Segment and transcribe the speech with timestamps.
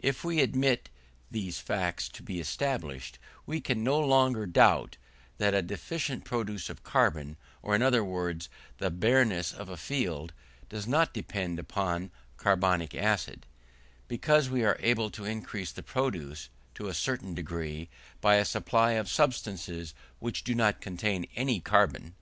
[0.00, 0.88] If we admit
[1.30, 4.96] these facts to be established, we can no longer doubt
[5.38, 8.48] that a deficient produce of carbon, or in other words,
[8.78, 10.32] the barrenness of a field
[10.68, 13.46] does not depend upon carbonic acid,
[14.08, 17.88] because we are able to increase the produce, to a certain degree,
[18.20, 22.16] by a supply of substances which do not contain any carbon.